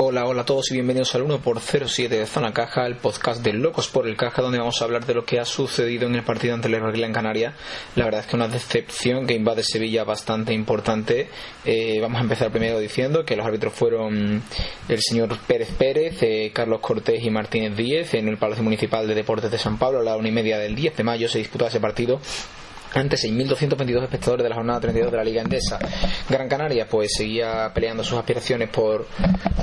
Hola, 0.00 0.26
hola 0.26 0.42
a 0.42 0.44
todos 0.44 0.70
y 0.70 0.74
bienvenidos 0.74 1.16
al 1.16 1.24
1x07 1.24 2.08
de 2.08 2.24
Zona 2.24 2.52
Caja, 2.52 2.86
el 2.86 2.98
podcast 2.98 3.42
de 3.42 3.52
Locos 3.52 3.88
por 3.88 4.06
el 4.06 4.16
Caja, 4.16 4.42
donde 4.42 4.60
vamos 4.60 4.80
a 4.80 4.84
hablar 4.84 5.04
de 5.04 5.12
lo 5.12 5.24
que 5.24 5.40
ha 5.40 5.44
sucedido 5.44 6.06
en 6.06 6.14
el 6.14 6.22
partido 6.22 6.54
ante 6.54 6.68
el 6.68 6.80
Real 6.80 7.02
en 7.02 7.12
Canarias. 7.12 7.54
La 7.96 8.04
verdad 8.04 8.20
es 8.20 8.28
que 8.28 8.36
una 8.36 8.46
decepción 8.46 9.26
que 9.26 9.34
invade 9.34 9.64
Sevilla 9.64 10.04
bastante 10.04 10.54
importante. 10.54 11.28
Eh, 11.64 11.98
vamos 12.00 12.18
a 12.20 12.22
empezar 12.22 12.52
primero 12.52 12.78
diciendo 12.78 13.24
que 13.24 13.34
los 13.34 13.44
árbitros 13.44 13.74
fueron 13.74 14.40
el 14.88 15.02
señor 15.02 15.36
Pérez 15.48 15.72
Pérez, 15.76 16.22
eh, 16.22 16.52
Carlos 16.54 16.78
Cortés 16.78 17.20
y 17.24 17.30
Martínez 17.30 17.76
Díez 17.76 18.14
en 18.14 18.28
el 18.28 18.38
Palacio 18.38 18.62
Municipal 18.62 19.08
de 19.08 19.16
Deportes 19.16 19.50
de 19.50 19.58
San 19.58 19.78
Pablo 19.78 19.98
a 19.98 20.04
la 20.04 20.16
una 20.16 20.28
y 20.28 20.32
media 20.32 20.58
del 20.58 20.76
10 20.76 20.96
de 20.96 21.02
mayo. 21.02 21.28
Se 21.28 21.38
disputó 21.38 21.66
ese 21.66 21.80
partido 21.80 22.20
ante 22.94 23.16
6.222 23.16 24.02
espectadores 24.04 24.44
de 24.44 24.48
la 24.48 24.56
jornada 24.56 24.80
32 24.80 25.10
de 25.10 25.16
la 25.16 25.24
Liga 25.24 25.42
Endesa. 25.42 25.78
Gran 26.28 26.48
Canaria 26.48 26.86
pues 26.88 27.12
seguía 27.16 27.70
peleando 27.74 28.02
sus 28.02 28.18
aspiraciones 28.18 28.68
por, 28.70 29.06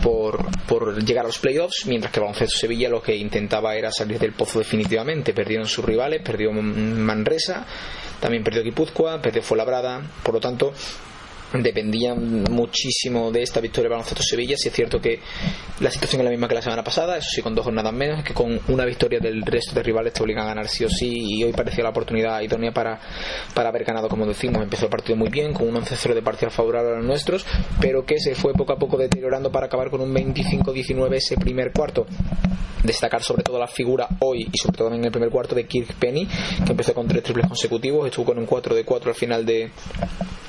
por, 0.02 0.46
por 0.68 1.04
llegar 1.04 1.26
a 1.26 1.28
los 1.28 1.40
playoffs, 1.40 1.86
mientras 1.86 2.12
que 2.12 2.20
Baloncesto 2.20 2.58
Sevilla 2.58 2.90
lo 2.90 3.02
que 3.02 3.16
intentaba 3.16 3.76
era 3.76 3.92
salir 3.92 4.20
del 4.20 4.34
pozo 4.34 4.60
definitivamente. 4.60 5.34
Perdieron 5.34 5.68
sus 5.68 5.86
rivales, 5.86 6.22
perdió 6.22 6.52
Manresa, 6.52 7.66
también 8.20 8.44
perdió 8.44 8.64
Guipúzcoa, 8.64 9.22
perdió 9.22 9.42
Fuenlabrada, 9.42 10.02
por 10.24 10.36
lo 10.36 10.40
tanto 10.40 10.74
dependían 11.62 12.44
muchísimo 12.50 13.32
de 13.32 13.44
esta 13.44 13.60
victoria 13.60 13.90
para 13.90 13.98
baloncesto 13.98 14.24
Sevilla. 14.24 14.56
Si 14.58 14.70
es 14.70 14.74
cierto 14.74 15.00
que 15.00 15.20
la 15.80 15.92
situación 15.92 16.22
es 16.22 16.26
la 16.26 16.32
misma 16.32 16.48
que 16.48 16.56
la 16.56 16.62
semana 16.62 16.84
pasada, 16.84 17.18
eso 17.18 17.30
sí, 17.32 17.42
con 17.42 17.56
dos 17.56 17.66
jornadas 17.66 17.94
menos, 17.94 18.24
que 18.24 18.34
con 18.34 18.60
una 18.68 18.86
victoria 18.86 19.20
del 19.20 19.42
resto 19.44 19.74
de 19.76 19.84
rivales 19.84 20.14
te 20.14 20.24
obligan 20.24 20.46
a 20.46 20.48
ganar 20.50 20.68
sí 20.68 20.84
o 20.84 20.90
sí. 20.90 21.24
Y 21.28 21.44
hoy 21.44 21.54
parecía 21.54 21.84
la 21.84 21.90
oportunidad 21.90 22.42
idónea 22.42 22.72
para, 22.72 23.00
para 23.54 23.70
haber 23.70 23.84
ganado, 23.84 24.08
como 24.10 24.26
decimos. 24.26 24.62
Empezó 24.62 24.86
el 24.86 24.92
partido 24.92 25.16
muy 25.16 25.30
bien, 25.30 25.54
con 25.54 25.68
un 25.68 25.76
11-0 25.76 26.14
de 26.14 26.22
parcial 26.22 26.52
favorable 26.52 26.92
a 26.92 26.96
los 26.98 27.06
nuestros, 27.06 27.46
pero 27.80 28.06
que 28.06 28.20
se 28.20 28.36
fue 28.36 28.54
poco 28.54 28.74
a 28.74 28.78
poco 28.78 28.98
deteriorando 28.98 29.52
para 29.52 29.68
acabar 29.68 29.90
con 29.90 30.02
un 30.02 30.14
25-19 30.14 31.16
ese 31.16 31.38
primer 31.38 31.72
cuarto 31.72 32.06
destacar 32.86 33.24
sobre 33.24 33.44
todo 33.44 33.60
la 33.60 33.68
figura 33.68 34.08
hoy 34.20 34.48
y 34.52 34.58
sobre 34.58 34.78
todo 34.78 34.94
en 34.94 35.04
el 35.04 35.12
primer 35.12 35.30
cuarto 35.30 35.56
de 35.56 35.66
Kirk 35.66 35.96
Penny, 35.96 36.28
que 36.66 36.72
empezó 36.72 36.94
con 36.94 37.08
tres 37.08 37.24
triples 37.24 37.48
consecutivos, 37.48 38.08
estuvo 38.08 38.26
con 38.26 38.38
un 38.38 38.46
4 38.46 38.76
de 38.76 38.86
4 38.86 39.10
al 39.10 39.16
final 39.16 39.46
de, 39.46 39.72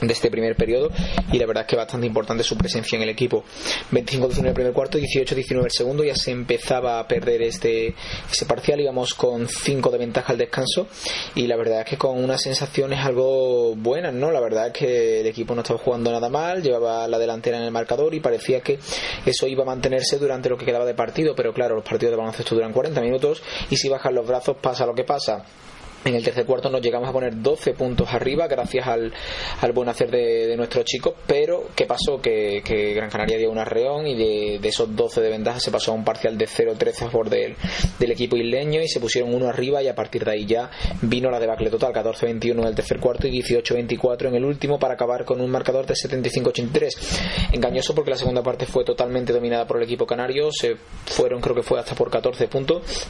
de 0.00 0.12
este 0.12 0.30
primer 0.30 0.56
periodo 0.56 0.90
y 1.32 1.38
la 1.38 1.46
verdad 1.46 1.62
es 1.62 1.68
que 1.68 1.76
bastante 1.76 2.06
importante 2.06 2.42
su 2.42 2.56
presencia 2.56 2.96
en 2.96 3.02
el 3.02 3.08
equipo. 3.08 3.44
25-19 3.92 4.46
el 4.46 4.54
primer 4.54 4.72
cuarto, 4.72 4.98
18-19 4.98 5.64
el 5.64 5.70
segundo, 5.70 6.04
ya 6.04 6.14
se 6.14 6.30
empezaba 6.30 6.98
a 6.98 7.08
perder 7.08 7.42
este 7.42 7.94
ese 8.30 8.46
parcial, 8.46 8.80
íbamos 8.80 9.14
con 9.14 9.48
5 9.48 9.90
de 9.90 9.98
ventaja 9.98 10.32
al 10.32 10.38
descanso 10.38 10.88
y 11.34 11.46
la 11.46 11.56
verdad 11.56 11.80
es 11.80 11.86
que 11.86 11.96
con 11.96 12.22
unas 12.22 12.42
sensaciones 12.42 13.00
algo 13.04 13.74
buenas, 13.76 14.12
¿no? 14.12 14.30
La 14.30 14.40
verdad 14.40 14.68
es 14.68 14.72
que 14.72 15.20
el 15.20 15.26
equipo 15.26 15.54
no 15.54 15.62
estaba 15.62 15.78
jugando 15.78 16.10
nada 16.10 16.28
mal, 16.28 16.62
llevaba 16.62 17.06
la 17.08 17.18
delantera 17.18 17.58
en 17.58 17.64
el 17.64 17.70
marcador 17.70 18.14
y 18.14 18.20
parecía 18.20 18.60
que 18.60 18.78
eso 19.24 19.46
iba 19.46 19.62
a 19.62 19.66
mantenerse 19.66 20.18
durante 20.18 20.48
lo 20.48 20.56
que 20.56 20.64
quedaba 20.64 20.84
de 20.84 20.94
partido, 20.94 21.34
pero 21.34 21.52
claro, 21.52 21.76
los 21.76 21.84
partidos 21.84 22.12
de 22.12 22.16
baloncesto 22.16 22.54
duran 22.54 22.72
40 22.72 23.00
minutos 23.00 23.42
y 23.70 23.76
si 23.76 23.88
bajan 23.88 24.14
los 24.14 24.26
brazos 24.26 24.56
pasa 24.60 24.86
lo 24.86 24.94
que 24.94 25.04
pasa 25.04 25.44
en 26.06 26.14
el 26.14 26.22
tercer 26.22 26.46
cuarto 26.46 26.70
nos 26.70 26.80
llegamos 26.80 27.08
a 27.08 27.12
poner 27.12 27.42
12 27.42 27.74
puntos 27.74 28.08
arriba 28.12 28.46
gracias 28.46 28.86
al, 28.86 29.12
al 29.60 29.72
buen 29.72 29.88
hacer 29.88 30.10
de, 30.10 30.46
de, 30.46 30.56
nuestros 30.56 30.84
chicos, 30.84 31.14
pero 31.26 31.64
¿qué 31.74 31.84
pasó? 31.84 32.20
Que, 32.20 32.62
Gran 32.94 33.10
Canaria 33.10 33.38
dio 33.38 33.50
un 33.50 33.58
arreón 33.58 34.06
y 34.06 34.14
de, 34.14 34.58
de, 34.60 34.68
esos 34.68 34.94
12 34.94 35.20
de 35.20 35.30
ventaja 35.30 35.58
se 35.58 35.70
pasó 35.70 35.90
a 35.90 35.94
un 35.94 36.04
parcial 36.04 36.38
de 36.38 36.46
0-13 36.46 37.06
a 37.06 37.10
favor 37.10 37.28
del, 37.28 37.56
del, 37.98 38.10
equipo 38.10 38.36
isleño 38.36 38.80
y 38.80 38.88
se 38.88 39.00
pusieron 39.00 39.34
uno 39.34 39.48
arriba 39.48 39.82
y 39.82 39.88
a 39.88 39.94
partir 39.94 40.24
de 40.24 40.30
ahí 40.30 40.46
ya 40.46 40.70
vino 41.02 41.30
la 41.30 41.40
debacle 41.40 41.70
total, 41.70 41.92
14-21 41.92 42.52
en 42.52 42.64
el 42.64 42.74
tercer 42.74 43.00
cuarto 43.00 43.26
y 43.26 43.42
18-24 43.42 44.28
en 44.28 44.34
el 44.36 44.44
último 44.44 44.78
para 44.78 44.94
acabar 44.94 45.24
con 45.24 45.40
un 45.40 45.50
marcador 45.50 45.86
de 45.86 45.94
75-83. 45.94 47.52
Engañoso 47.52 47.94
porque 47.94 48.10
la 48.10 48.16
segunda 48.16 48.42
parte 48.42 48.66
fue 48.66 48.84
totalmente 48.84 49.32
dominada 49.32 49.66
por 49.66 49.78
el 49.78 49.82
equipo 49.82 50.06
canario, 50.06 50.50
se 50.52 50.76
fueron 51.06 51.40
creo 51.40 51.56
que 51.56 51.62
fue 51.62 51.80
hasta 51.80 51.94
por 51.94 52.10
14 52.10 52.46
puntos 52.46 53.08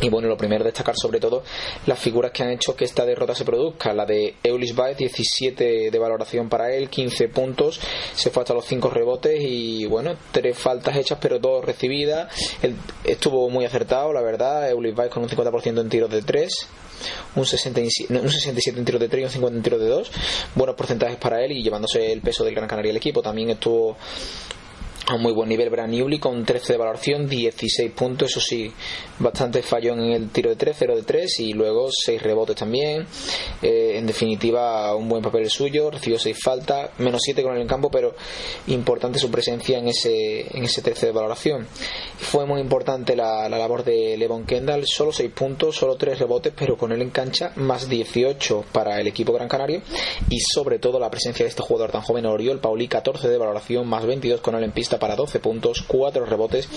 y 0.00 0.08
bueno, 0.10 0.28
lo 0.28 0.36
primero 0.36 0.64
destacar 0.64 0.94
sobre 0.96 1.20
todo 1.20 1.42
las 1.86 1.98
figuras 1.98 2.30
que 2.36 2.42
han 2.42 2.50
hecho 2.50 2.76
que 2.76 2.84
esta 2.84 3.06
derrota 3.06 3.34
se 3.34 3.46
produzca. 3.46 3.94
La 3.94 4.04
de 4.04 4.34
Eulis 4.42 4.74
Baez, 4.74 4.98
17 4.98 5.90
de 5.90 5.98
valoración 5.98 6.50
para 6.50 6.70
él, 6.70 6.90
15 6.90 7.28
puntos, 7.28 7.80
se 8.14 8.28
fue 8.28 8.42
hasta 8.42 8.52
los 8.52 8.66
5 8.66 8.90
rebotes 8.90 9.40
y 9.40 9.86
bueno, 9.86 10.14
tres 10.32 10.58
faltas 10.58 10.96
hechas 10.98 11.18
pero 11.18 11.38
dos 11.38 11.64
recibidas. 11.64 12.30
Él 12.60 12.76
estuvo 13.04 13.48
muy 13.48 13.64
acertado, 13.64 14.12
la 14.12 14.20
verdad. 14.20 14.68
Eulis 14.68 14.94
Baez 14.94 15.10
con 15.10 15.22
un 15.22 15.30
50% 15.30 15.80
en 15.80 15.88
tiros 15.88 16.10
de 16.10 16.20
3 16.20 16.68
un 17.36 17.44
67, 17.44 18.14
un 18.18 18.30
67 18.30 18.78
en 18.78 18.84
tiros 18.84 19.00
de 19.00 19.08
3 19.08 19.22
y 19.22 19.24
un 19.24 19.30
50 19.30 19.56
en 19.56 19.62
tiros 19.62 19.80
de 19.80 19.88
2. 19.88 20.10
Buenos 20.54 20.76
porcentajes 20.76 21.16
para 21.16 21.42
él 21.42 21.52
y 21.52 21.62
llevándose 21.62 22.12
el 22.12 22.20
peso 22.20 22.44
del 22.44 22.54
Gran 22.54 22.68
Canaria 22.68 22.90
el 22.90 22.96
equipo. 22.96 23.22
También 23.22 23.50
estuvo 23.50 23.96
a 25.08 25.14
un 25.14 25.22
muy 25.22 25.32
buen 25.32 25.48
nivel 25.48 25.70
Brand 25.70 25.92
Newly 25.92 26.18
con 26.18 26.44
13 26.44 26.72
de 26.72 26.78
valoración, 26.78 27.28
16 27.28 27.92
puntos, 27.92 28.30
eso 28.30 28.40
sí, 28.40 28.72
bastante 29.20 29.62
fallón 29.62 30.00
en 30.00 30.12
el 30.12 30.30
tiro 30.30 30.50
de 30.50 30.56
3, 30.56 30.76
0 30.76 30.96
de 30.96 31.02
3 31.02 31.40
y 31.40 31.52
luego 31.52 31.88
6 31.92 32.20
rebotes 32.22 32.56
también. 32.56 33.06
Eh, 33.62 33.98
en 33.98 34.06
definitiva, 34.06 34.94
un 34.96 35.08
buen 35.08 35.22
papel 35.22 35.48
suyo, 35.48 35.90
recibió 35.90 36.18
6 36.18 36.36
faltas, 36.42 36.90
menos 36.98 37.20
7 37.24 37.42
con 37.44 37.54
él 37.54 37.62
en 37.62 37.68
campo, 37.68 37.88
pero 37.88 38.16
importante 38.66 39.20
su 39.20 39.30
presencia 39.30 39.78
en 39.78 39.88
ese, 39.88 40.56
en 40.56 40.64
ese 40.64 40.82
13 40.82 41.06
de 41.06 41.12
valoración. 41.12 41.68
Fue 42.18 42.44
muy 42.44 42.60
importante 42.60 43.14
la, 43.14 43.48
la 43.48 43.58
labor 43.58 43.84
de 43.84 44.16
Levon 44.16 44.44
Kendall, 44.44 44.86
solo 44.86 45.12
6 45.12 45.30
puntos, 45.30 45.76
solo 45.76 45.96
3 45.96 46.18
rebotes, 46.18 46.52
pero 46.56 46.76
con 46.76 46.90
él 46.90 47.00
en 47.00 47.10
cancha, 47.10 47.52
más 47.54 47.88
18 47.88 48.64
para 48.72 49.00
el 49.00 49.06
equipo 49.06 49.32
Gran 49.32 49.48
Canario 49.48 49.82
y 50.28 50.40
sobre 50.40 50.80
todo 50.80 50.98
la 50.98 51.10
presencia 51.10 51.44
de 51.44 51.50
este 51.50 51.62
jugador 51.62 51.92
tan 51.92 52.02
joven, 52.02 52.26
Oriol 52.26 52.58
Pauli, 52.58 52.88
14 52.88 53.28
de 53.28 53.38
valoración, 53.38 53.86
más 53.86 54.04
22 54.04 54.40
con 54.40 54.56
él 54.56 54.64
en 54.64 54.72
pista 54.72 54.95
para 54.98 55.16
12 55.16 55.38
puntos, 55.40 55.82
4 55.86 56.24
rebotes 56.26 56.68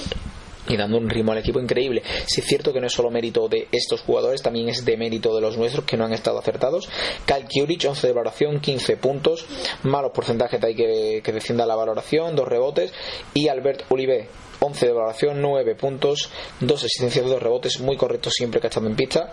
y 0.70 0.78
dando 0.78 0.98
un 0.98 1.10
ritmo 1.10 1.32
al 1.32 1.40
equipo 1.40 1.60
increíble. 1.60 2.04
Si 2.26 2.42
es 2.42 2.48
cierto 2.48 2.72
que 2.72 2.80
no 2.80 2.88
es 2.88 2.94
solo 2.94 3.10
mérito 3.10 3.48
de 3.48 3.68
estos 3.72 4.02
jugadores, 4.02 4.42
también 4.42 4.70
es 4.70 4.86
de 4.86 4.98
mérito 4.98 5.36
de 5.36 5.42
los 5.42 5.58
nuestros 5.58 5.86
que 5.86 5.98
no 5.98 6.06
han 6.06 6.14
estado 6.14 6.40
acertados. 6.40 6.88
Kyle 7.26 7.46
Kiurich, 7.48 7.86
11 7.86 8.08
de 8.08 8.14
valoración, 8.14 8.60
15 8.60 8.98
puntos, 8.98 9.46
malos 9.84 10.12
porcentajes 10.12 10.62
de 10.62 10.68
ahí 10.68 10.76
que, 10.76 11.22
que 11.24 11.32
descienda 11.32 11.66
la 11.66 11.76
valoración, 11.76 12.36
dos 12.36 12.48
rebotes. 12.48 12.94
Y 13.34 13.48
Albert 13.48 13.84
Olive, 13.90 14.28
11 14.60 14.86
de 14.86 14.92
valoración, 14.92 15.42
9 15.42 15.76
puntos, 15.76 16.30
2 16.60 16.84
asistencias, 16.84 17.26
2 17.26 17.42
rebotes, 17.42 17.80
muy 17.80 17.98
correctos 17.98 18.34
siempre 18.36 18.60
que 18.60 18.68
ha 18.68 18.70
estado 18.70 18.88
en 18.88 18.96
pista. 18.96 19.32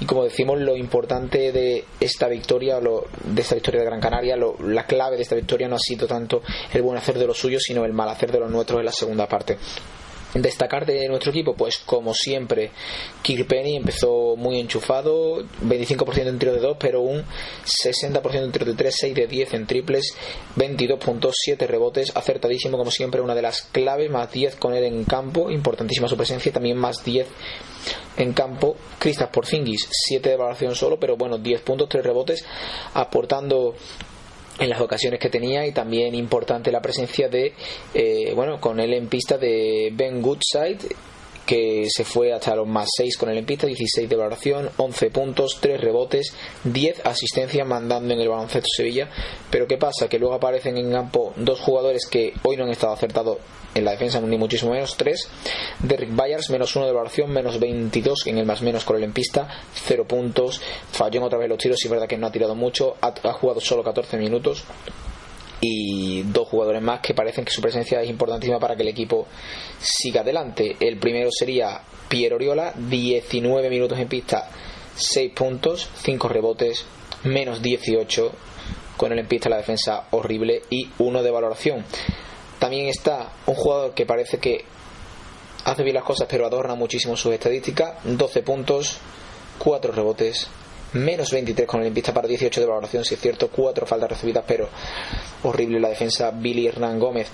Y 0.00 0.06
como 0.06 0.24
decimos, 0.24 0.58
lo 0.58 0.76
importante 0.76 1.52
de 1.52 1.84
esta 2.00 2.28
victoria, 2.28 2.80
lo, 2.80 3.06
de 3.24 3.42
esta 3.42 3.54
victoria 3.54 3.80
de 3.80 3.86
Gran 3.86 4.00
Canaria, 4.00 4.36
lo, 4.36 4.56
la 4.60 4.86
clave 4.86 5.16
de 5.16 5.22
esta 5.22 5.34
victoria 5.34 5.68
no 5.68 5.76
ha 5.76 5.80
sido 5.80 6.06
tanto 6.06 6.42
el 6.72 6.82
buen 6.82 6.98
hacer 6.98 7.18
de 7.18 7.26
los 7.26 7.38
suyos, 7.38 7.62
sino 7.62 7.84
el 7.84 7.92
mal 7.92 8.08
hacer 8.08 8.30
de 8.30 8.40
los 8.40 8.50
nuestros 8.50 8.80
en 8.80 8.86
la 8.86 8.92
segunda 8.92 9.26
parte. 9.26 9.58
Destacar 10.34 10.84
de 10.84 11.08
nuestro 11.08 11.30
equipo, 11.30 11.54
pues 11.54 11.78
como 11.78 12.12
siempre, 12.12 12.70
Kirpenny 13.22 13.76
empezó 13.76 14.36
muy 14.36 14.60
enchufado, 14.60 15.42
25% 15.62 16.28
en 16.28 16.38
tiro 16.38 16.52
de 16.52 16.60
2, 16.60 16.76
pero 16.78 17.00
un 17.00 17.24
60% 17.84 18.44
en 18.44 18.52
tiro 18.52 18.66
de 18.66 18.74
3, 18.74 18.94
6 18.94 19.14
de 19.14 19.26
10 19.26 19.54
en 19.54 19.66
triples, 19.66 20.14
22 20.56 20.98
puntos, 20.98 21.34
7 21.44 21.66
rebotes, 21.66 22.14
acertadísimo 22.14 22.76
como 22.76 22.90
siempre, 22.90 23.22
una 23.22 23.34
de 23.34 23.42
las 23.42 23.62
claves, 23.62 24.10
más 24.10 24.30
10 24.30 24.56
con 24.56 24.74
él 24.74 24.84
en 24.84 25.04
campo, 25.04 25.50
importantísima 25.50 26.08
su 26.08 26.16
presencia, 26.16 26.52
también 26.52 26.76
más 26.76 27.02
10 27.02 27.26
en 28.18 28.32
campo, 28.32 28.76
Cristas 28.98 29.30
Porzingis, 29.30 29.88
7 29.90 30.28
de 30.28 30.36
valoración 30.36 30.74
solo, 30.74 30.98
pero 30.98 31.16
bueno, 31.16 31.38
10 31.38 31.62
puntos, 31.62 31.88
3 31.88 32.04
rebotes, 32.04 32.44
aportando 32.94 33.74
en 34.58 34.70
las 34.70 34.80
ocasiones 34.80 35.20
que 35.20 35.28
tenía 35.28 35.66
y 35.66 35.72
también 35.72 36.14
importante 36.14 36.72
la 36.72 36.82
presencia 36.82 37.28
de 37.28 37.52
eh, 37.94 38.32
bueno 38.34 38.60
con 38.60 38.80
él 38.80 38.94
en 38.94 39.08
pista 39.08 39.38
de 39.38 39.90
Ben 39.92 40.20
Goodside 40.20 40.78
que 41.48 41.86
se 41.88 42.04
fue 42.04 42.34
hasta 42.34 42.54
los 42.54 42.68
más 42.68 42.90
6 42.94 43.16
con 43.16 43.30
el 43.30 43.38
en 43.38 43.46
pista, 43.46 43.66
16 43.66 44.06
de 44.06 44.16
valoración, 44.16 44.68
11 44.76 45.10
puntos, 45.10 45.56
3 45.62 45.80
rebotes, 45.80 46.34
10 46.64 47.06
asistencias 47.06 47.66
mandando 47.66 48.12
en 48.12 48.20
el 48.20 48.28
baloncesto 48.28 48.68
Sevilla. 48.76 49.08
Pero 49.50 49.66
¿qué 49.66 49.78
pasa? 49.78 50.10
Que 50.10 50.18
luego 50.18 50.34
aparecen 50.34 50.76
en 50.76 50.92
campo 50.92 51.32
dos 51.36 51.58
jugadores 51.58 52.06
que 52.06 52.34
hoy 52.42 52.58
no 52.58 52.64
han 52.64 52.70
estado 52.70 52.92
acertados 52.92 53.38
en 53.74 53.86
la 53.86 53.92
defensa, 53.92 54.20
ni 54.20 54.36
muchísimo 54.36 54.72
menos, 54.72 54.94
3. 54.98 55.28
Derrick 55.78 56.14
Byers, 56.14 56.50
menos 56.50 56.76
1 56.76 56.84
de 56.84 56.92
valoración, 56.92 57.30
menos 57.30 57.58
22 57.58 58.26
en 58.26 58.36
el 58.36 58.44
más 58.44 58.60
menos 58.60 58.84
con 58.84 58.96
el 58.96 59.04
en 59.04 59.14
pista, 59.14 59.48
0 59.86 60.04
puntos, 60.06 60.60
falló 60.92 61.20
en 61.20 61.24
otra 61.24 61.38
vez 61.38 61.48
los 61.48 61.56
tiros, 61.56 61.82
y 61.82 61.86
es 61.86 61.90
verdad 61.90 62.06
que 62.06 62.18
no 62.18 62.26
ha 62.26 62.32
tirado 62.32 62.54
mucho, 62.54 62.96
ha, 63.00 63.06
ha 63.06 63.32
jugado 63.32 63.62
solo 63.62 63.82
14 63.82 64.18
minutos 64.18 64.64
y 65.60 66.22
dos 66.22 66.48
jugadores 66.48 66.82
más 66.82 67.00
que 67.00 67.14
parecen 67.14 67.44
que 67.44 67.50
su 67.50 67.60
presencia 67.60 68.00
es 68.00 68.08
importantísima 68.08 68.58
para 68.58 68.76
que 68.76 68.82
el 68.82 68.88
equipo 68.88 69.26
siga 69.80 70.20
adelante. 70.20 70.76
El 70.80 70.98
primero 70.98 71.30
sería 71.32 71.80
Piero 72.08 72.36
Oriola, 72.36 72.72
19 72.76 73.68
minutos 73.68 73.98
en 73.98 74.08
pista, 74.08 74.48
6 74.96 75.32
puntos, 75.34 75.88
5 76.02 76.28
rebotes, 76.28 76.84
menos 77.24 77.60
18 77.62 78.32
con 78.96 79.12
el 79.12 79.20
en 79.20 79.28
pista 79.28 79.48
la 79.48 79.56
defensa 79.56 80.08
horrible 80.10 80.62
y 80.70 80.90
uno 80.98 81.22
de 81.22 81.30
valoración. 81.30 81.84
También 82.58 82.88
está 82.88 83.32
un 83.46 83.54
jugador 83.54 83.94
que 83.94 84.04
parece 84.04 84.38
que 84.38 84.64
hace 85.64 85.82
bien 85.82 85.94
las 85.94 86.04
cosas 86.04 86.26
pero 86.28 86.46
adorna 86.46 86.74
muchísimo 86.74 87.16
sus 87.16 87.32
estadísticas, 87.32 87.94
12 88.04 88.42
puntos, 88.42 88.98
4 89.58 89.92
rebotes, 89.92 90.48
menos 90.94 91.30
23 91.30 91.68
con 91.68 91.82
el 91.82 91.92
pista 91.92 92.12
para 92.12 92.26
18 92.26 92.60
de 92.60 92.66
valoración, 92.66 93.04
si 93.04 93.14
es 93.14 93.20
cierto, 93.20 93.48
4 93.48 93.86
faltas 93.86 94.10
recibidas, 94.10 94.44
pero 94.46 94.68
horrible 95.42 95.80
la 95.80 95.88
defensa 95.88 96.30
Billy 96.30 96.66
Hernán 96.66 96.98
Gómez. 96.98 97.28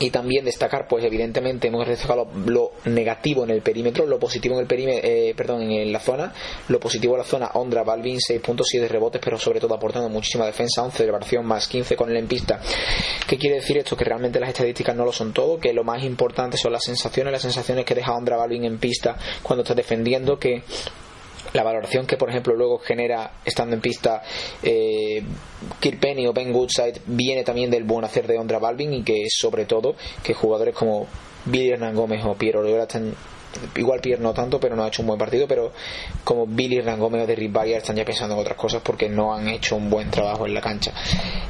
y 0.00 0.10
también 0.10 0.44
destacar 0.44 0.88
pues 0.88 1.04
evidentemente 1.04 1.68
hemos 1.68 1.86
destacado 1.86 2.26
lo, 2.46 2.72
negativo 2.86 3.44
en 3.44 3.50
el 3.50 3.62
perímetro 3.62 4.06
lo 4.06 4.18
positivo 4.18 4.56
en 4.56 4.62
el 4.62 4.66
perímetro 4.66 5.08
eh, 5.08 5.34
perdón 5.36 5.70
en 5.70 5.92
la 5.92 6.00
zona 6.00 6.32
lo 6.66 6.80
positivo 6.80 7.14
en 7.14 7.18
la 7.18 7.24
zona 7.24 7.50
Ondra 7.54 7.84
Balvin 7.84 8.18
6.7 8.18 8.88
rebotes 8.88 9.20
pero 9.22 9.38
sobre 9.38 9.60
todo 9.60 9.74
aportando 9.74 10.08
muchísima 10.08 10.46
defensa 10.46 10.82
11 10.82 10.94
de 10.94 10.98
celebración 10.98 11.46
más 11.46 11.68
15 11.68 11.94
con 11.94 12.10
el 12.10 12.16
en 12.16 12.26
pista 12.26 12.60
¿qué 13.28 13.38
quiere 13.38 13.56
decir 13.56 13.78
esto? 13.78 13.96
que 13.96 14.04
realmente 14.04 14.40
las 14.40 14.48
estadísticas 14.48 14.96
no 14.96 15.04
lo 15.04 15.12
son 15.12 15.32
todo 15.32 15.60
que 15.60 15.72
lo 15.72 15.84
más 15.84 16.02
importante 16.02 16.56
son 16.56 16.72
las 16.72 16.82
sensaciones 16.82 17.32
las 17.32 17.42
sensaciones 17.42 17.84
que 17.84 17.94
deja 17.94 18.14
Ondra 18.14 18.36
Balvin 18.36 18.64
en 18.64 18.78
pista 18.78 19.16
cuando 19.44 19.62
está 19.62 19.74
defendiendo 19.74 20.40
que 20.40 20.64
la 21.54 21.62
valoración 21.62 22.06
que 22.06 22.16
por 22.16 22.28
ejemplo 22.28 22.54
luego 22.54 22.78
genera 22.78 23.30
estando 23.44 23.74
en 23.74 23.80
pista 23.80 24.22
eh, 24.62 25.22
Kirpenny 25.80 26.26
o 26.26 26.32
Ben 26.32 26.54
Woodside 26.54 27.00
viene 27.06 27.44
también 27.44 27.70
del 27.70 27.84
buen 27.84 28.04
hacer 28.04 28.26
de 28.26 28.38
Ondra 28.38 28.58
Balvin 28.58 28.92
y 28.92 29.02
que 29.02 29.24
sobre 29.28 29.64
todo 29.64 29.94
que 30.22 30.34
jugadores 30.34 30.74
como 30.74 31.06
Billy 31.46 31.70
Hernán 31.70 31.94
Gómez 31.94 32.24
o 32.24 32.34
Piero 32.34 32.62
Loyola 32.62 32.82
están 32.82 33.14
igual 33.76 34.00
Pierre 34.00 34.22
no 34.22 34.32
tanto, 34.32 34.58
pero 34.58 34.76
no 34.76 34.84
ha 34.84 34.88
hecho 34.88 35.02
un 35.02 35.08
buen 35.08 35.18
partido, 35.18 35.46
pero 35.46 35.72
como 36.22 36.46
Billy 36.46 36.80
Gómez 36.80 37.22
o 37.22 37.26
Derrick 37.26 37.52
Bayer 37.52 37.78
están 37.78 37.96
ya 37.96 38.04
pensando 38.04 38.34
en 38.34 38.40
otras 38.40 38.56
cosas 38.56 38.82
porque 38.82 39.08
no 39.08 39.34
han 39.34 39.48
hecho 39.48 39.76
un 39.76 39.88
buen 39.90 40.10
trabajo 40.10 40.46
en 40.46 40.54
la 40.54 40.60
cancha. 40.60 40.92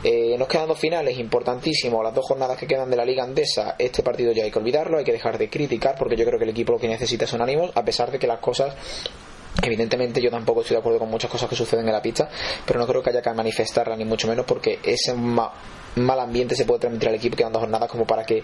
Eh, 0.03 0.37
nos 0.39 0.49
quedan 0.49 0.69
dos 0.69 0.79
finales 0.79 1.19
importantísimos, 1.19 2.03
las 2.05 2.15
dos 2.15 2.27
jornadas 2.27 2.59
que 2.59 2.67
quedan 2.67 2.91
de 2.91 2.97
la 2.97 3.05
Liga 3.05 3.25
Andesa. 3.25 3.77
Este 3.79 4.03
partido 4.03 4.33
ya 4.33 4.45
hay 4.45 4.51
que 4.51 4.59
olvidarlo, 4.59 4.99
hay 4.99 5.05
que 5.05 5.13
dejar 5.13 5.39
de 5.39 5.49
criticar 5.49 5.97
porque 5.99 6.17
yo 6.17 6.25
creo 6.25 6.39
que 6.39 6.45
el 6.45 6.51
equipo 6.51 6.73
lo 6.73 6.79
que 6.79 6.89
necesita 6.89 7.27
son 7.27 7.43
ánimos, 7.43 7.71
a 7.75 7.85
pesar 7.85 8.11
de 8.11 8.19
que 8.19 8.27
las 8.27 8.39
cosas 8.39 8.75
Evidentemente 9.63 10.21
yo 10.21 10.31
tampoco 10.31 10.61
estoy 10.61 10.75
de 10.75 10.81
acuerdo 10.81 10.99
con 10.99 11.11
muchas 11.11 11.31
cosas 11.31 11.49
que 11.49 11.57
suceden 11.57 11.87
en 11.87 11.93
la 11.93 12.03
pista, 12.03 12.29
pero 12.67 12.79
no 12.79 12.87
creo 12.87 13.03
que 13.03 13.11
haya 13.11 13.23
que 13.23 13.33
manifestarla 13.33 13.97
ni 13.97 14.05
mucho 14.05 14.29
menos 14.29 14.45
porque 14.47 14.79
ese 14.83 15.15
mal 15.15 16.21
ambiente 16.21 16.57
se 16.57 16.65
puede 16.65 16.81
transmitir 16.81 17.09
al 17.09 17.15
equipo 17.15 17.37
quedando 17.37 17.61
jornadas 17.61 17.89
como 17.89 18.07
para 18.07 18.25
que 18.25 18.43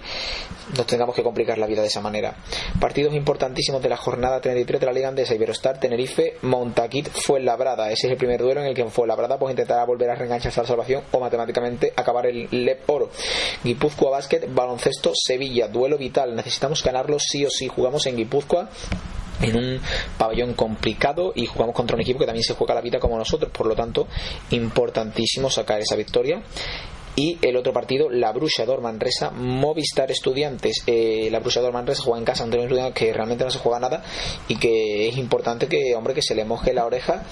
nos 0.76 0.86
tengamos 0.86 1.14
que 1.14 1.22
complicar 1.22 1.58
la 1.58 1.66
vida 1.66 1.82
de 1.82 1.88
esa 1.88 2.00
manera. 2.00 2.34
Partidos 2.78 3.14
importantísimos 3.14 3.82
de 3.82 3.88
la 3.88 3.96
jornada 3.96 4.40
33 4.40 4.80
de 4.80 4.86
la 4.86 4.92
Liga 4.92 5.08
Andesa, 5.08 5.34
Iberostar, 5.34 5.80
Tenerife, 5.80 6.36
Montaquit, 6.42 7.08
Fuenlabrada. 7.08 7.90
Ese 7.90 8.06
es 8.06 8.12
el 8.12 8.18
primer 8.18 8.40
duelo 8.40 8.60
en 8.60 8.68
el 8.68 8.74
que 8.74 8.84
Fuenlabrada 8.84 9.38
pues 9.38 9.50
intentará 9.50 9.84
volver 9.84 10.10
a 10.10 10.14
reengancharse 10.14 10.60
a 10.60 10.64
salvación 10.64 11.02
o 11.10 11.20
matemáticamente 11.20 11.92
acabar 11.96 12.26
el 12.26 12.48
LEP 12.50 12.88
Oro. 12.88 13.10
Guipúzcoa 13.64 14.10
Básquet, 14.10 14.52
Baloncesto, 14.52 15.12
Sevilla, 15.14 15.66
duelo 15.68 15.98
vital. 15.98 16.36
Necesitamos 16.36 16.82
ganarlo 16.84 17.18
sí 17.18 17.44
o 17.44 17.50
sí. 17.50 17.68
Jugamos 17.68 18.06
en 18.06 18.16
Guipúzcoa 18.16 18.70
en 19.42 19.56
un 19.56 19.80
pabellón 20.18 20.54
complicado 20.54 21.32
y 21.34 21.46
jugamos 21.46 21.74
contra 21.74 21.96
un 21.96 22.02
equipo 22.02 22.18
que 22.18 22.26
también 22.26 22.44
se 22.44 22.54
juega 22.54 22.74
la 22.74 22.80
vida 22.80 22.98
como 22.98 23.18
nosotros, 23.18 23.50
por 23.52 23.66
lo 23.66 23.74
tanto, 23.74 24.06
importantísimo 24.50 25.50
sacar 25.50 25.80
esa 25.80 25.96
victoria 25.96 26.42
y 27.16 27.38
el 27.42 27.56
otro 27.56 27.72
partido, 27.72 28.08
la 28.08 28.32
Bruxador 28.32 28.80
Manresa, 28.80 29.30
Movistar 29.30 30.10
Estudiantes. 30.10 30.82
Eh, 30.86 31.28
la 31.30 31.40
Bruxador 31.40 31.72
Manresa 31.72 32.02
juega 32.02 32.18
en 32.18 32.24
casa 32.24 32.44
ante 32.44 32.56
un 32.56 32.64
estudiante 32.64 32.92
que 32.98 33.12
realmente 33.12 33.44
no 33.44 33.50
se 33.50 33.58
juega 33.58 33.80
nada 33.80 34.02
y 34.48 34.56
que 34.56 35.08
es 35.08 35.16
importante 35.16 35.66
que, 35.66 35.94
hombre, 35.96 36.14
que 36.14 36.22
se 36.22 36.34
le 36.34 36.44
moje 36.44 36.72
la 36.72 36.86
oreja 36.86 37.24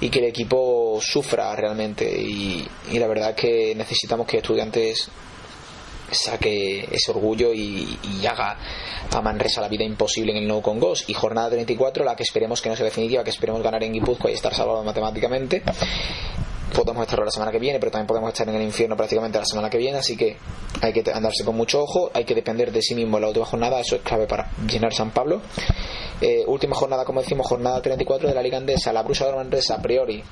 y 0.00 0.10
que 0.10 0.18
el 0.18 0.26
equipo 0.26 0.98
sufra 1.00 1.54
realmente. 1.56 2.04
Y, 2.20 2.66
y 2.92 2.98
la 2.98 3.06
verdad 3.06 3.34
que 3.34 3.74
necesitamos 3.74 4.26
que 4.26 4.36
estudiantes 4.36 5.08
saque 6.14 6.88
ese 6.90 7.10
orgullo 7.10 7.52
y, 7.52 7.98
haga 8.26 8.56
a 9.12 9.20
Manresa 9.20 9.60
la 9.60 9.68
vida 9.68 9.84
imposible 9.84 10.32
en 10.32 10.38
el 10.38 10.48
No 10.48 10.62
con 10.62 10.80
Ghost. 10.80 11.08
Y 11.10 11.14
jornada 11.14 11.50
34, 11.50 12.04
la 12.04 12.16
que 12.16 12.22
esperemos 12.22 12.60
que 12.62 12.68
no 12.68 12.76
sea 12.76 12.84
definitiva, 12.84 13.22
que 13.22 13.30
esperemos 13.30 13.62
ganar 13.62 13.82
en 13.84 13.92
Guipúzcoa 13.92 14.30
y 14.30 14.34
estar 14.34 14.54
salvado 14.54 14.82
matemáticamente. 14.82 15.62
Podemos 16.74 17.02
estar 17.02 17.20
la 17.20 17.30
semana 17.30 17.52
que 17.52 17.58
viene, 17.58 17.78
pero 17.78 17.92
también 17.92 18.06
podemos 18.06 18.30
estar 18.30 18.48
en 18.48 18.56
el 18.56 18.62
infierno 18.62 18.96
prácticamente 18.96 19.38
la 19.38 19.44
semana 19.44 19.70
que 19.70 19.78
viene, 19.78 19.98
así 19.98 20.16
que 20.16 20.36
hay 20.80 20.92
que 20.92 21.08
andarse 21.12 21.44
con 21.44 21.54
mucho 21.54 21.80
ojo, 21.80 22.10
hay 22.12 22.24
que 22.24 22.34
depender 22.34 22.72
de 22.72 22.82
sí 22.82 22.96
mismo 22.96 23.18
en 23.18 23.22
la 23.22 23.28
última 23.28 23.46
jornada, 23.46 23.78
eso 23.78 23.94
es 23.94 24.02
clave 24.02 24.26
para 24.26 24.50
llenar 24.66 24.92
San 24.92 25.12
Pablo. 25.12 25.40
Eh, 26.20 26.42
última 26.46 26.74
jornada, 26.74 27.04
como 27.04 27.20
decimos, 27.20 27.46
jornada 27.46 27.80
34 27.80 28.28
de 28.28 28.34
la 28.34 28.42
Liga 28.42 28.58
Andesa, 28.58 28.92
la 28.92 29.02
Brusa 29.02 29.26
de 29.26 29.36
Manresa 29.36 29.74
a 29.76 29.82
priori 29.82 30.22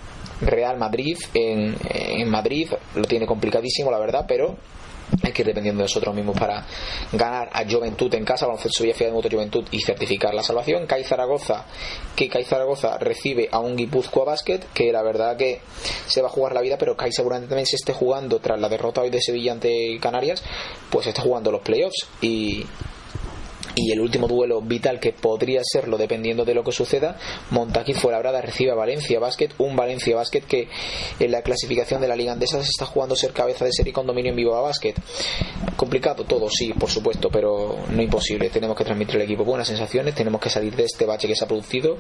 Real 0.40 0.78
Madrid 0.78 1.18
en, 1.34 1.76
en 1.84 2.28
Madrid, 2.28 2.70
lo 2.96 3.04
tiene 3.04 3.26
complicadísimo 3.26 3.90
la 3.90 3.98
verdad, 3.98 4.24
pero 4.26 4.56
hay 5.22 5.32
que 5.32 5.42
ir 5.42 5.48
dependiendo 5.48 5.80
de 5.80 5.84
nosotros 5.84 6.14
mismos 6.14 6.38
para 6.38 6.64
ganar 7.12 7.50
a 7.52 7.64
Juventud 7.68 8.12
en 8.14 8.24
casa, 8.24 8.46
baloncesto 8.46 8.84
Villa 8.84 8.96
de 8.98 9.12
Moto 9.12 9.28
Juventud 9.30 9.64
y 9.70 9.80
certificar 9.80 10.34
la 10.34 10.42
salvación. 10.42 10.86
CAI 10.86 11.04
Zaragoza, 11.04 11.66
que 12.16 12.28
CAI 12.28 12.44
Zaragoza 12.44 12.98
recibe 12.98 13.48
a 13.50 13.58
un 13.58 13.76
Guipúzcoa 13.76 14.24
Basket, 14.24 14.60
que 14.72 14.92
la 14.92 15.02
verdad 15.02 15.36
que 15.36 15.60
se 16.06 16.22
va 16.22 16.28
a 16.28 16.30
jugar 16.30 16.54
la 16.54 16.60
vida, 16.60 16.78
pero 16.78 16.96
CAI 16.96 17.12
seguramente 17.12 17.48
también 17.48 17.66
se 17.66 17.76
esté 17.76 17.92
jugando 17.92 18.38
tras 18.38 18.60
la 18.60 18.68
derrota 18.68 19.02
hoy 19.02 19.10
de 19.10 19.20
Sevilla 19.20 19.52
ante 19.52 19.98
Canarias, 20.00 20.42
pues 20.90 21.06
está 21.06 21.22
jugando 21.22 21.50
los 21.50 21.62
playoffs 21.62 22.06
y 22.20 22.64
y 23.74 23.92
el 23.92 24.00
último 24.00 24.28
duelo 24.28 24.60
vital 24.60 25.00
que 25.00 25.12
podría 25.12 25.60
serlo 25.64 25.96
dependiendo 25.96 26.44
de 26.44 26.54
lo 26.54 26.64
que 26.64 26.72
suceda, 26.72 27.16
Montaquí 27.50 27.94
Fuenlabrada 27.94 28.40
recibe 28.40 28.70
a 28.70 28.74
Valencia 28.74 29.18
Basket, 29.18 29.50
un 29.58 29.76
Valencia 29.76 30.16
Basket 30.16 30.42
que 30.42 30.68
en 31.18 31.30
la 31.30 31.42
clasificación 31.42 32.00
de 32.00 32.08
la 32.08 32.16
Liga 32.16 32.32
Andesa 32.32 32.62
se 32.62 32.70
está 32.70 32.86
jugando 32.86 33.16
ser 33.16 33.32
cabeza 33.32 33.64
de 33.64 33.72
serie 33.72 33.92
con 33.92 34.06
dominio 34.06 34.30
en 34.30 34.36
vivo 34.36 34.54
a 34.54 34.60
Basket. 34.60 34.94
Complicado 35.76 36.24
todo, 36.24 36.48
sí, 36.50 36.72
por 36.72 36.90
supuesto, 36.90 37.28
pero 37.30 37.76
no 37.90 38.02
imposible. 38.02 38.50
Tenemos 38.50 38.76
que 38.76 38.84
transmitir 38.84 39.16
al 39.16 39.22
equipo 39.22 39.44
buenas 39.44 39.68
sensaciones, 39.68 40.14
tenemos 40.14 40.40
que 40.40 40.50
salir 40.50 40.74
de 40.76 40.84
este 40.84 41.06
bache 41.06 41.26
que 41.26 41.34
se 41.34 41.44
ha 41.44 41.48
producido, 41.48 41.96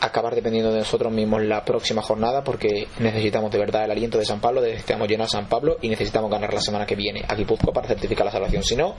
acabar 0.00 0.34
dependiendo 0.34 0.72
de 0.72 0.80
nosotros 0.80 1.12
mismos 1.12 1.42
la 1.42 1.64
próxima 1.64 2.02
jornada 2.02 2.44
porque 2.44 2.88
necesitamos 2.98 3.50
de 3.50 3.58
verdad 3.58 3.84
el 3.84 3.90
aliento 3.90 4.18
de 4.18 4.24
San 4.24 4.40
Pablo, 4.40 4.60
necesitamos 4.60 5.08
llenar 5.08 5.28
San 5.28 5.48
Pablo 5.48 5.78
y 5.80 5.88
necesitamos 5.88 6.30
ganar 6.30 6.52
la 6.52 6.60
semana 6.60 6.86
que 6.86 6.94
viene 6.94 7.24
a 7.26 7.34
Guipúzcoa 7.34 7.72
para 7.72 7.88
certificar 7.88 8.26
la 8.26 8.32
salvación. 8.32 8.62
Si 8.62 8.76
no, 8.76 8.94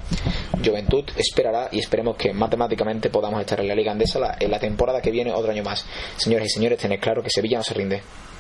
Juventud 0.64 1.06
esperará 1.18 1.70
y 1.72 1.80
esperemos 1.80 2.13
que 2.16 2.34
matemáticamente 2.34 3.10
podamos 3.10 3.42
estar 3.42 3.60
en 3.60 3.68
la 3.68 3.76
Liga 3.76 3.92
Andesa 3.92 4.38
en 4.40 4.52
la 4.52 4.60
temporada 4.60 5.02
que 5.02 5.12
viene 5.12 5.32
otro 5.32 5.52
año 5.52 5.64
más. 5.64 5.86
Señores 6.18 6.48
y 6.48 6.54
señores, 6.54 6.80
tened 6.80 7.00
claro 7.00 7.22
que 7.22 7.30
Sevilla 7.30 7.58
no 7.58 7.64
se 7.64 7.74
rinde. 7.74 8.02